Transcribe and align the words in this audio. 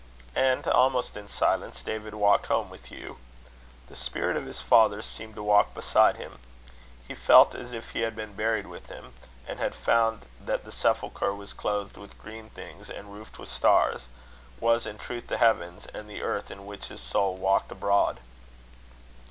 And, 0.33 0.65
almost 0.67 1.15
in 1.15 1.27
silence, 1.29 1.83
David 1.83 2.15
walked 2.15 2.47
home 2.47 2.71
with 2.71 2.85
Hugh. 2.85 3.17
The 3.85 3.95
spirit 3.95 4.35
of 4.35 4.47
his 4.47 4.59
father 4.59 5.03
seemed 5.03 5.35
to 5.35 5.43
walk 5.43 5.75
beside 5.75 6.15
him. 6.15 6.39
He 7.07 7.13
felt 7.13 7.53
as 7.53 7.71
if 7.71 7.91
he 7.91 8.01
had 8.01 8.15
been 8.15 8.33
buried 8.33 8.65
with 8.65 8.89
him; 8.89 9.13
and 9.47 9.59
had 9.59 9.75
found 9.75 10.25
that 10.43 10.63
the 10.65 10.71
sepulchre 10.71 11.35
was 11.35 11.53
clothed 11.53 11.97
with 11.97 12.17
green 12.17 12.49
things 12.49 12.89
and 12.89 13.13
roofed 13.13 13.37
with 13.37 13.49
stars 13.49 14.07
was 14.59 14.87
in 14.87 14.97
truth 14.97 15.27
the 15.27 15.37
heavens 15.37 15.85
and 15.93 16.09
the 16.09 16.23
earth 16.23 16.49
in 16.49 16.65
which 16.65 16.87
his 16.87 17.01
soul 17.01 17.35
walked 17.35 17.71
abroad. 17.71 18.21